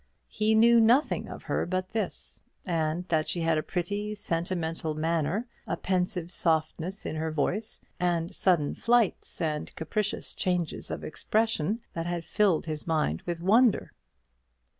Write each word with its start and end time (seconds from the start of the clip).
He 0.29 0.55
knew 0.55 0.79
nothing 0.79 1.27
of 1.29 1.43
her 1.43 1.67
but 1.67 1.91
this: 1.91 2.41
and 2.65 3.07
that 3.09 3.27
she 3.29 3.41
had 3.41 3.59
a 3.59 3.61
pretty, 3.61 4.15
sentimental 4.15 4.95
manner, 4.95 5.45
a 5.67 5.77
pensive 5.77 6.31
softness 6.31 7.05
in 7.05 7.17
her 7.17 7.29
voice, 7.31 7.81
and 7.99 8.33
sudden 8.33 8.73
flights 8.73 9.39
and 9.39 9.75
capricious 9.75 10.33
changes 10.33 10.89
of 10.89 11.03
expression 11.03 11.81
that 11.93 12.07
had 12.07 12.25
filled 12.25 12.65
his 12.65 12.87
mind 12.87 13.21
with 13.27 13.41
wonder. 13.41 13.91